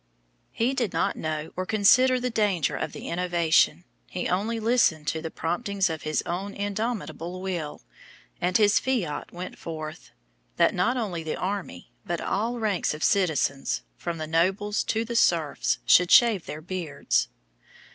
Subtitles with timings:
[0.51, 5.21] He did not know or consider the danger of the innovation; he only listened to
[5.21, 7.83] the promptings of his own indomitable will,
[8.41, 10.09] and his fiat went forth,
[10.57, 15.15] that not only the army, but all ranks of citizens, from the nobles to the
[15.15, 17.27] serfs, should shave their beards.